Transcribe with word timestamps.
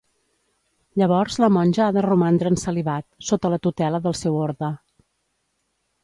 Llavors 1.01 1.35
la 1.41 1.49
monja 1.57 1.83
ha 1.87 1.93
de 1.97 2.01
romandre 2.05 2.51
en 2.53 2.57
celibat, 2.61 3.07
sota 3.27 3.51
la 3.55 3.59
tutela 3.67 4.01
del 4.07 4.17
seu 4.21 4.39
orde. 4.47 4.71